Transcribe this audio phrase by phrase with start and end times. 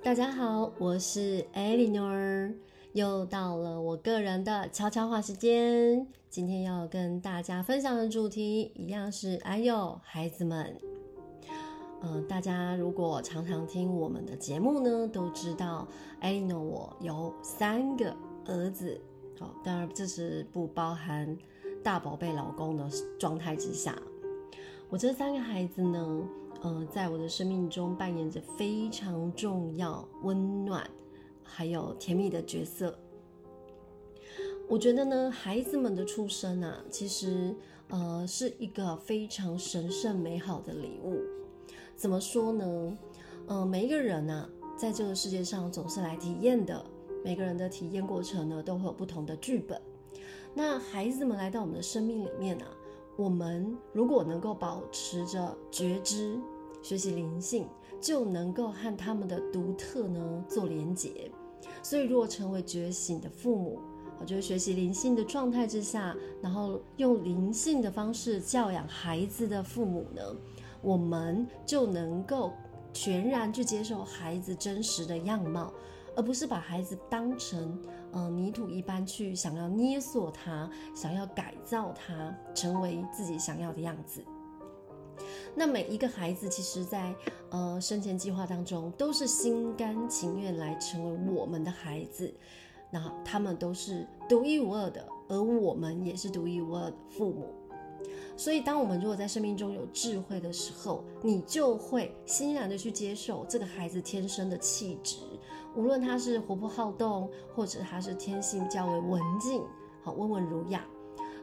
[0.00, 2.54] 大家好，我是 Eleanor，
[2.92, 6.06] 又到了我个人的悄悄话时间。
[6.30, 10.78] 今天要跟大家分享的主题一样是，哎呦，孩子们，
[12.00, 15.86] 呃，大家如果常常听我们的节目呢，都知道
[16.22, 18.98] Eleanor 我有三个儿子，
[19.38, 21.36] 好，当然这是不包含
[21.82, 22.88] 大宝贝老公的
[23.18, 24.00] 状态之下，
[24.88, 26.22] 我这三个孩子呢。
[26.60, 30.90] 呃，在我的生命中扮演着非常重要、温暖，
[31.42, 32.98] 还有甜蜜的角色。
[34.68, 37.54] 我觉得呢，孩子们的出生啊，其实
[37.88, 41.20] 呃是一个非常神圣美好的礼物。
[41.94, 42.98] 怎么说呢？
[43.46, 46.84] 呃，每一个人啊，在这个世界上总是来体验的，
[47.24, 49.80] 每个人的体验过程呢，都会有不同的剧本。
[50.54, 52.66] 那孩子们来到我们的生命里面啊。
[53.16, 56.38] 我们如果能够保持着觉知、
[56.82, 57.66] 学习灵性，
[58.00, 61.30] 就能够和他们的独特呢做连结。
[61.82, 63.78] 所以，如果成为觉醒的父母，
[64.20, 70.22] 我觉得学习灵性的状态之下，然后用灵性的方式教养孩子的父母呢，
[70.82, 72.52] 我们就能够
[72.92, 75.72] 全然去接受孩子真实的样貌。
[76.16, 84.24] 而不是把孩子当成呃泥土一般去想要捏塑他，想要改造他，成为自己想要的样子。
[85.54, 87.14] 那每一个孩子，其实在
[87.50, 92.32] 呃生前计划当中，都是心甘情愿来成为我们的孩子。
[92.90, 97.52] 那他们都是独一无二的，而我们也是独一无二的父母。
[98.36, 105.18] 所以，当我们如果在生命中有智慧的时候，你就会欣然的去接受这个孩子天生的气质。
[105.74, 109.62] 无论他是活泼好动，或者他是天性较为文静，
[110.02, 110.86] 好温文儒雅，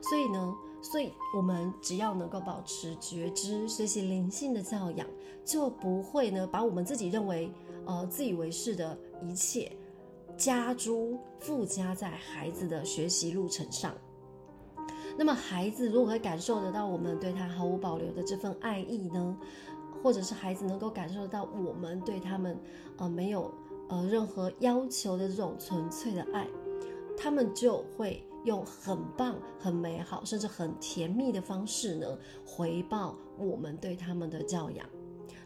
[0.01, 0.55] 所以呢，
[0.91, 5.07] 所以我们只要能够保持觉知，学习灵性的教养，
[5.43, 7.51] 就不会呢把我们自己认为
[7.85, 9.71] 呃自以为是的一切
[10.37, 13.93] 加诸附加在孩子的学习路程上。
[15.17, 19.37] 那么孩子如果会感受得到我们对他毫无保留的这份爱意呢，
[20.03, 22.57] 或者是孩子能够感受得到我们对他们
[22.97, 23.51] 呃没有。
[23.87, 26.47] 呃，任何要求的这种纯粹的爱，
[27.15, 34.87] 他们就会用很棒、很美好，甚至很甜蜜的方式呢，回报我们对他们的教养。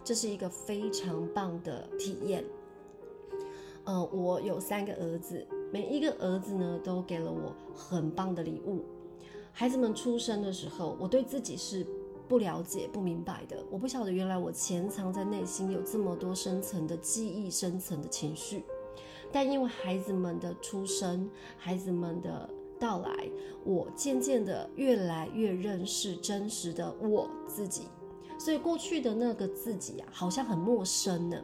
[0.03, 2.45] 这是一个非常棒的体验。
[3.85, 8.85] 呃，我有三个儿子，每一个儿子呢，都给了我很棒的礼物。
[9.51, 11.83] 孩子们出生的时候，我对自己是。
[12.29, 18.63] 不了解、不明白的，我不晓得原来我潜藏在内心有这么多深层的记忆、深层的情绪。
[19.31, 21.27] 但因为孩子们的出生、
[21.57, 22.47] 孩子们的
[22.79, 23.29] 到来，
[23.63, 27.83] 我渐渐的越来越认识真实的我自己。
[28.39, 31.43] 所以过去的那个自己啊，好像很陌生呢。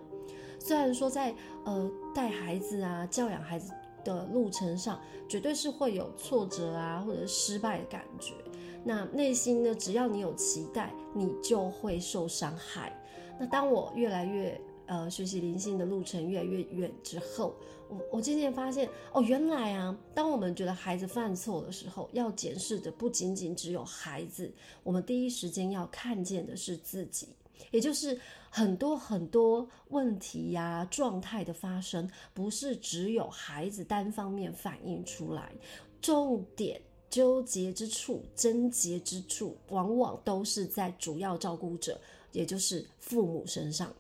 [0.58, 1.36] 虽然说在
[1.66, 8.34] 呃带孩子啊、教养孩子的路程上，绝对是会有挫折啊，或者失败的感觉。
[8.84, 12.98] 那内心呢，只要你有期待，你就会受伤害。
[13.38, 17.56] 那当我越来越呃学习灵性的路程越来越远之后，
[17.90, 24.52] 我我渐渐发现哦，原来啊，当我们觉得孩子犯错的时候，要检视的不仅仅只有孩子，
[24.84, 27.30] 我们第一时间要看见的是自己，
[27.72, 28.20] 也就是
[28.50, 35.52] 很多很多问题呀、状态的发生，不是只有孩子单方面反映出来，
[36.02, 36.82] 重点。
[37.08, 41.98] 纠结之处、症结之处，往往都是在主要照顾者，
[42.34, 43.94] 也就是父母身上。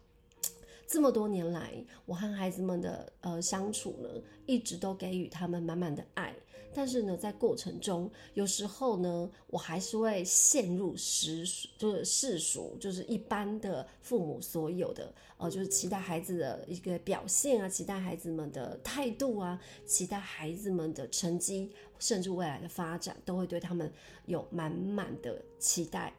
[0.87, 1.73] 这么多年来，
[2.05, 4.09] 我和孩子们的呃相处呢，
[4.45, 6.35] 一直都给予他们满满的爱。
[6.77, 23.89] 但是呢，在过程中，有时候呢，我还是会陷入世俗，就是世俗，就是一般的父母所有的，呃，就是期待孩子的一个表现啊，期待孩子们的态度啊，期待孩子们的成绩，甚至未来的发展，都会对他们
[24.25, 26.13] 有满满的期待。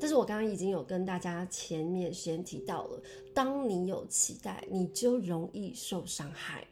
[0.00, 3.02] 但是我刚刚已经有跟大家前面先提到了，
[3.32, 6.66] 当你有期待，你就容易受伤害。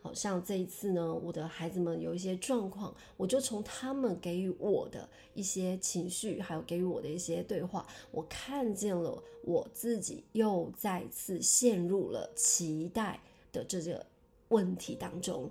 [0.00, 13.20] 好像这一次呢，我的孩子们有一些状况，我就从他们给予我的一些情绪，还有给予我的一些对话，我看见了我自己又再次陷入了期待
[13.52, 14.04] 的这个
[14.48, 15.48] 问题当中。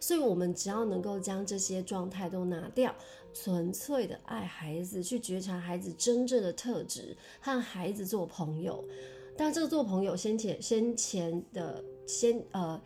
[0.00, 2.94] 所以，我们只要能够将这些状态都拿掉，
[3.32, 8.84] 纯粹的爱孩子，去觉察孩子真正的特质，和孩子做朋友。
[9.36, 12.80] 但这个做朋友先前先前的先呃。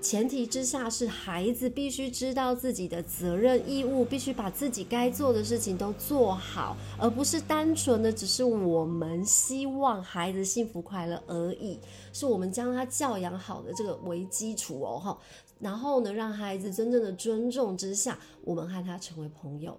[0.00, 11.78] 前提之下是孩子必须知道自己的责任义务，必须把自己该做的事情都做好，而不是单纯的只是我们希望孩子幸福快乐而已。
[12.10, 15.18] 是我们将他教养好的这个为基础哦，哈。
[15.62, 19.78] 然后呢，让孩子真正的尊重之下，我们和他成为朋友。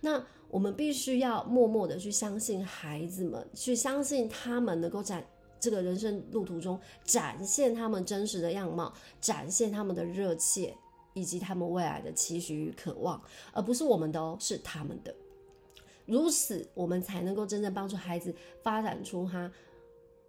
[0.00, 5.22] 那我们必须要默默的去相信孩子们，去相信他们能够展。
[5.60, 10.76] 这个人生路途中，展现他们真实的样貌，展现他们的热切，
[11.14, 13.18] 以及他们未来的期许与渴望，
[13.50, 15.14] 而不是我们的哦，是他们的。
[16.04, 19.50] 如此，我们才能够真正帮助孩子发展出他，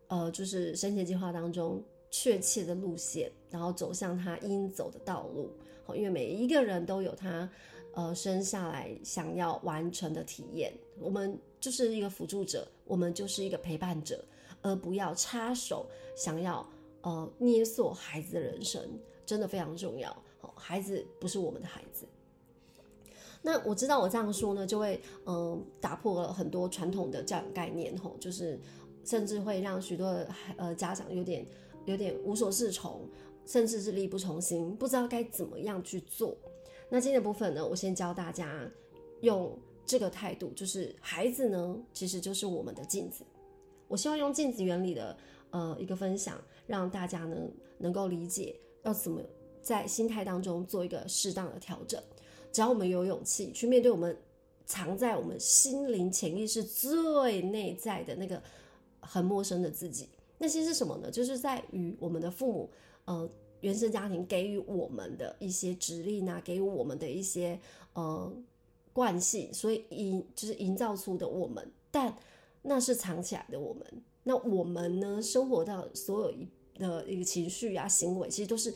[0.08, 1.84] 呃，就是生前计划当中
[2.18, 5.52] 确切的路线，然后走向他应走的道路。
[5.94, 7.50] 因为每一个人都有他，
[7.94, 10.74] 呃，生下来想要完成的体验。
[11.02, 14.24] 我们就是一个辅助者，我们就是一个陪伴者。
[14.62, 15.86] 而不要插手，
[16.16, 16.66] 想要
[17.02, 18.82] 呃捏塑孩子的人生，
[19.26, 20.16] 真的非常重要。
[20.56, 22.06] 孩子不是我们的孩子。
[23.44, 28.60] 那我知道我这样说呢，就会嗯、呃、打破了很多传统的教养概念，吼，就是
[29.04, 30.28] 甚至会让许多的
[30.58, 31.46] 呃家长有点
[31.86, 33.08] 有点无所适从，
[33.46, 36.38] 甚至是力不从心，不知道该怎么样去做。
[36.90, 38.70] 那今天的部分呢，我先教大家
[39.22, 43.24] 用这个态度，就是孩子呢，其实就是我们的镜子。
[43.88, 45.18] 我希望用镜子原理的
[45.52, 47.38] 呃一个分享，让大家呢
[47.78, 49.22] 能够理解要怎么
[49.62, 52.02] 在心态当中做一个适当的调整。
[52.52, 54.18] 只要我们有勇气去面对我们
[54.66, 58.42] 藏在我们心灵潜意识最内在的那个
[59.02, 61.10] 很陌生的自己，那些是什么呢？
[61.12, 62.70] 就是在于我们的父母
[63.06, 63.30] 呃
[63.62, 67.60] 原生家庭给予我们的一些指令啊，给予我们的一些
[67.94, 68.32] 呃
[68.94, 72.16] 惯性，所以营就是营造出的我们，但。
[72.68, 73.86] 那是藏起来的我们，
[74.24, 75.22] 那我们呢？
[75.22, 76.48] 生活到所有一
[76.80, 78.74] 的一个情绪啊、行为，其实都是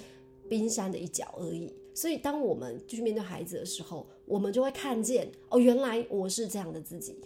[0.48, 1.74] 冰山的一角而已。
[1.96, 7.20] 所以，当我们去面对孩子的时候，我们就会看见哦，原来我是这样的自己。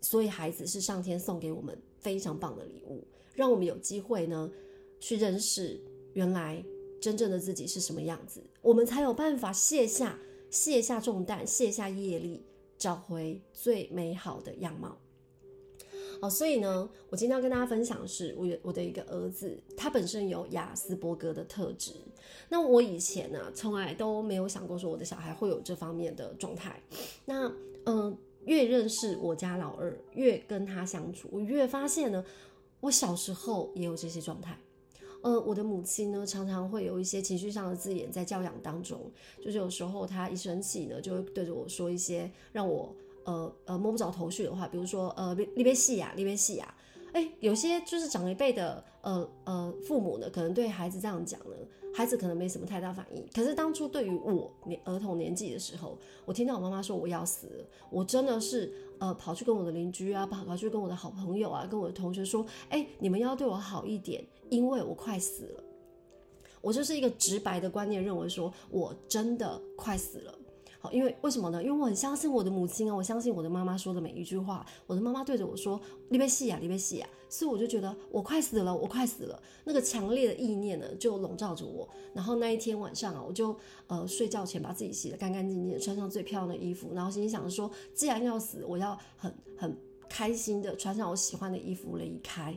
[0.00, 4.50] 所以，孩子是上天送给我们非常棒的礼物，让我们有机会呢
[5.00, 5.80] 去认识
[6.12, 6.64] 原来
[7.00, 10.18] 真正的自己是什么样子，我们才有办法卸下
[10.50, 12.44] 卸下重担、卸下业力，
[12.78, 14.98] 找回最美好的样貌。
[16.20, 21.92] 哦，所以呢，我今天要跟大家分享的是我有我的一个儿子，他本身有亚斯伯格的特质。
[22.48, 26.80] 那我以前呢、啊，从来都没有想过说我的小孩会有这方面的状态。
[27.24, 27.52] 那
[27.86, 28.16] 嗯、
[28.46, 32.24] 越认识我家老二，越跟他相处，我越发现呢，
[32.84, 34.58] 我小时候也有这些状态。
[35.22, 39.10] 呃，我的母亲呢，常常会有一些情绪上的字眼在教养当中，
[39.42, 42.94] 就是有时候她一生气呢，就会对着我说一些让我。
[43.26, 46.74] 呃呃摸不着头绪的话，比如说呃，你别戏呀，你别戏呀，
[47.14, 51.54] 哎，有些就是长一辈的呃呃父母呢，可能对孩子这样讲呢，
[51.94, 53.24] 孩子可能没什么太大反应。
[53.32, 65.64] 可是当初对于我年儿童年纪的时候，我听到我妈妈说我要死了，我真的是呃跑去跟我的邻居啊，跑跑去跟我的好朋友啊，跟我的同学说，哎，你们要对我好一点，因为我快死了。
[66.60, 70.34] 我就是一个直白的观念，认为说我真的快死了。
[70.92, 71.62] 因为为什么呢？
[71.62, 74.64] 因为我很相信我的母亲啊，我相信我的妈妈说的每一句话。
[74.86, 79.42] 我的妈妈对着我说：“你别戏呀，你别戏呀。”所以我就觉得我快死了，我快死了。
[79.64, 81.88] 那个强烈的意念呢，就笼罩着我。
[82.12, 89.76] 然后那一天晚上啊，我就呃睡觉前把自己洗得干干净净，穿上最漂亮的衣服，然后心里想着说：既然要死，我要很很
[90.08, 92.54] 开心的穿上我喜欢的衣服离开。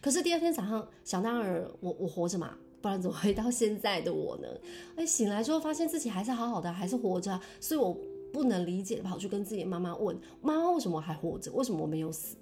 [0.00, 2.56] 可是第二天早上，想当然，我我活着嘛。
[2.80, 4.48] 不然怎么会到现在的我呢？
[4.96, 7.96] 哎，醒来之后发现自己还是好好的，还是活着，所以我
[8.32, 11.52] 不能理解，跑去跟自己妈妈问：妈妈，为什么还活着？
[11.52, 12.36] 为什么我没有死？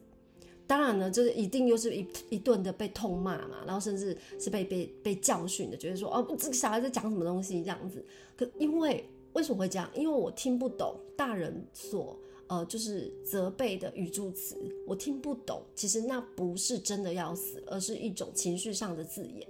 [0.66, 8.05] 当然呢，就是一定又是一一顿的被痛骂嘛，然后甚至是被被被教训的，觉得说哦，这个小孩在讲什么东西这样子。
[8.37, 9.88] 可因为为什么会这样？
[9.95, 12.19] 因为我听不懂大人所。
[12.49, 15.62] 呃，就是责备的语助词，我听不懂。
[15.75, 19.47] 其实那不是真的要死，而是一种情绪上的字眼。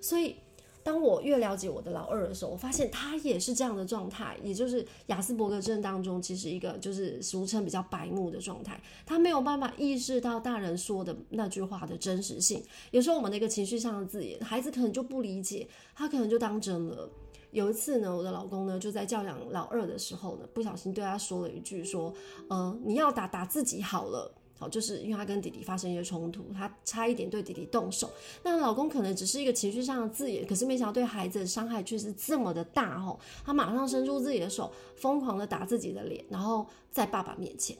[0.00, 0.34] 所以，
[0.82, 8.82] 当我越了解我的老二的时候，我发现他也是这样的状态，也就是亚斯伯格症当中，其实一个就是俗称比较白目的状态。
[9.06, 12.62] 他没有办法意识到大人说的那句话的真实性。
[12.90, 17.08] 有时候我们的一个情绪上的字眼，孩子可能就不理解，他可能就当真了。
[17.50, 22.12] 有一次呢，我的老公呢就在教养老二的时候呢，不小心对他说了一句说，
[22.48, 28.10] 呃，你要打打自己好了，好，就是因为他跟弟弟发生一些冲突，他差一点对弟弟动手。
[28.42, 33.18] 那老公可能只是一个情绪上的字眼，可是没想到对孩子的伤害却是这么的大哦。
[33.44, 37.76] 他马上伸出自己的手，疯狂的打自己的脸，然后在爸爸面前，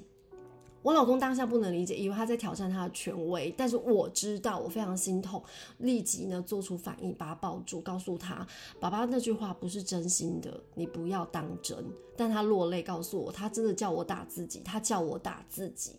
[0.83, 5.43] 我老公当下不能理解，以为他在挑战他的权威，但是我知道，我非常心痛，
[5.79, 8.47] 立即呢做出反应，把他抱住，告诉他，
[8.79, 11.85] 爸爸那句话不是真心的，你不要当真。
[12.17, 15.93] 但他落泪告诉我，他真的叫我打自己，他叫我打自己。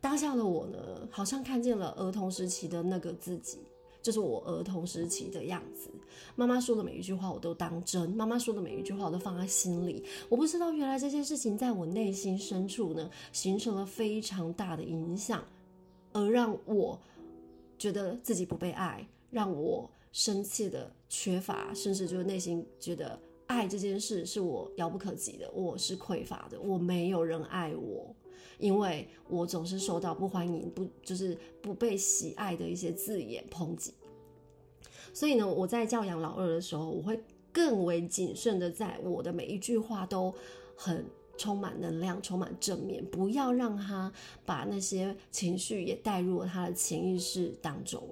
[0.00, 0.78] 当下的我呢，
[1.10, 3.58] 好像看见了儿童时期的那个自己。
[4.06, 5.90] 这是我儿童时期的样子，
[6.36, 10.04] 妈妈说的每一句话我都当真，妈妈说的每一句话我都放在心里。
[10.28, 15.44] 我不知道原来这些事情在我内心深处呢，形成了非常大的影响，
[16.12, 16.96] 而让我
[17.76, 28.14] 觉得自己不被爱，让我生气的缺乏，甚至就是内心觉得爱这件事是我遥不可及的，我是匮乏的，我没有人爱我。
[28.58, 33.92] 因为我总是受到不欢迎、不就是不被喜爱的一些字眼抨击，
[35.12, 37.20] 所以呢，我在教养老二的时候，我会
[37.52, 40.34] 更为谨慎的，在我的每一句话都
[40.74, 41.04] 很
[41.36, 44.10] 充满能量、充满正面，不要让他
[44.46, 48.02] 把那些情绪也带入他的潜意识当中。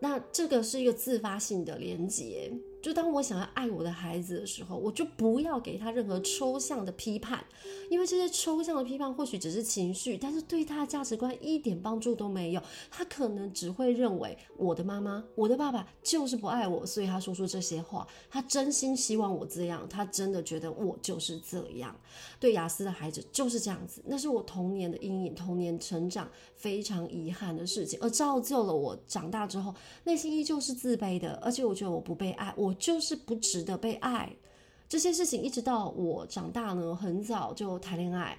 [0.00, 2.50] 那这个是一个自发性的连接。
[2.82, 7.42] 就当我想要爱我的孩子的时候，我就不要给他任何抽象的批判，
[7.88, 12.62] 因为这些抽象的批判或许只是情绪，但是对他的价值观一点帮助都没有。
[12.90, 18.04] 他可能只会认为我的妈妈、我的爸爸就是不爱我，所以他说出这些话。
[18.28, 21.96] 他真心希望我这样，他真的觉得我就是这样。
[22.40, 29.72] 对雅思的孩子就是这样子，那是我童年的阴影，童年成长非常遗憾的事情，而造就了我长大之后
[30.02, 32.71] 内心依旧是自卑的，而且我觉得我不被爱，我。
[32.78, 34.30] 就是不值得被爱，
[34.88, 38.36] 这些事情一直到我长大呢，很早就谈恋爱，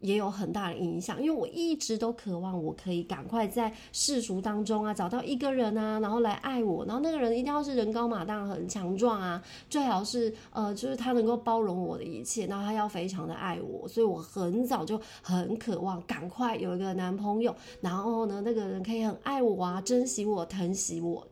[0.00, 1.22] 也有很大的影响。
[1.22, 13.88] 因为我一直都渴望我可以赶快在世俗当中啊找到一个人啊，然后来爱我，然后那个人一定要是人高马大、很强壮啊，最好是呃，就是他能够包容我的一切，然后他要非常的爱我。
[13.88, 21.26] 所以我很早就很渴望赶快有一个男朋友，然后呢，那个人可以很爱我啊，珍惜我，疼惜我。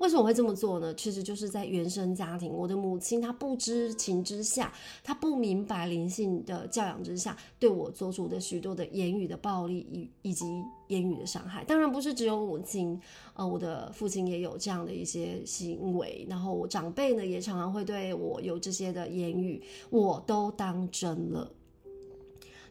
[0.00, 0.92] 为什么会这么做呢？
[0.94, 4.72] 其实就是在原生家庭，我的母亲她不知情之下，
[5.02, 10.44] 她不明白灵性的教养之下，对我做出的许多的言语的暴力以以及
[10.88, 11.64] 言语的伤害。
[11.64, 13.00] 当然不是只有母亲，
[13.34, 21.50] 呃，我的父亲也有这样的一些行为，然后我长辈呢也常常会对我有这些的言语，我都当真了。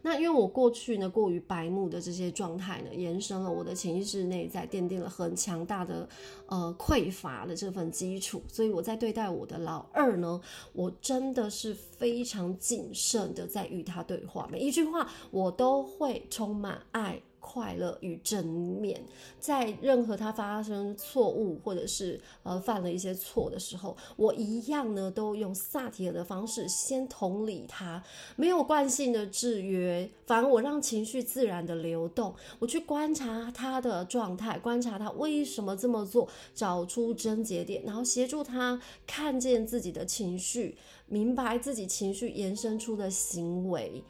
[0.06, 6.08] 那因为我过去呢过于白目的这些状态呢，延伸了我的潜意识内在，奠定了很强大的
[6.48, 10.40] 呃匮乏的这份基础，所以我在对待我的老二呢，
[10.74, 17.22] 我真的是非常谨慎的在与他对话，每一句话我都会充满爱。
[17.54, 19.00] 快乐与正面，
[19.40, 28.04] 在任何他发生错误或者是呃犯了一些错的时候，我一样呢都用萨提尔的方式先同理他，
[28.36, 44.04] 没有惯性的制约，反而我让情绪自然的流动，我去观察他的状态，观察他为什么这么做，找出症结点，然后协助他看见自己的情绪，明白自己情绪延伸出的行为。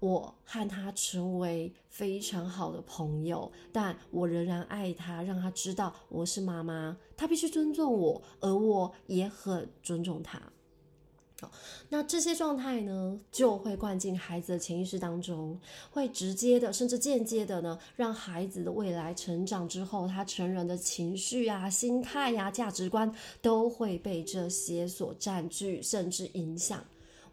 [0.00, 10.40] 我和他成为非常好的朋友，但我仍然爱他，让他知道我是妈妈，他必须尊重我，而我也很尊重他。
[11.40, 11.50] 好，
[11.88, 15.58] 那这些状态呢，就会灌进孩子的潜意识当中，
[15.90, 23.12] 会直接的，甚至间接的呢，让孩子的未来成长之后，他成人的情绪啊、心态呀、啊、价值观，
[23.42, 26.84] 都会被这些所占据，甚至影响。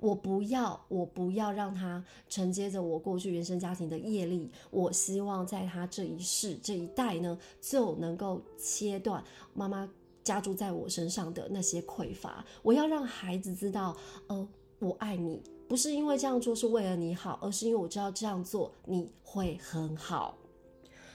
[0.02, 4.50] 我不要，我不要让他承接着我过去原生家庭的业力。
[4.72, 9.88] 我希望在他这一世这一代呢，就能够切断妈妈
[10.24, 12.44] 加注在我身上的那些匮乏。
[12.64, 14.48] 我要让孩子知道，呃，
[14.80, 20.36] 我爱你，不是因为这样做是为了你好，而是因为我知道这样做你会很好。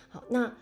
[0.08, 0.56] 好，那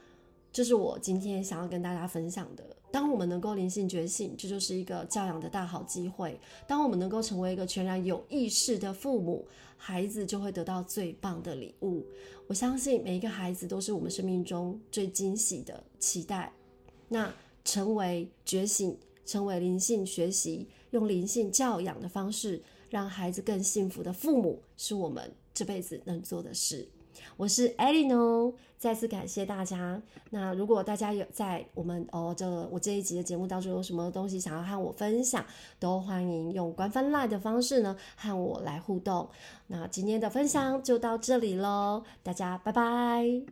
[0.50, 2.64] 这是我今天想要跟大家分享的。
[2.94, 6.38] 当我们能够灵性觉醒，这就是一个教养的大好机会。
[6.64, 9.44] 当我们能够成为一个全然有意识的父母，
[9.76, 12.06] 孩子就会得到最棒的礼物。
[12.46, 16.52] 我相信每一个孩子都是我们生命中最惊喜的期待。
[17.08, 17.34] 那
[17.64, 18.96] 成为觉醒，
[19.26, 26.86] 成为灵性学习，用灵性教养的方式，让孩子更幸福的父母，是我们这辈子能做的事。
[27.36, 30.00] 我是 Elino，再次感谢大家。
[30.30, 35.44] 那如果大家有在我们哦这我这一集的节目当中有什么东西想要和我分享，
[35.78, 39.28] 都欢迎用官方 Live 的方式呢和我来互动。
[39.68, 43.44] 那今天的分享就到这里喽，大家拜拜。